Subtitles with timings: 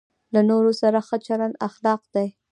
[0.33, 2.27] له نورو سره ښه چلند اخلاق دی.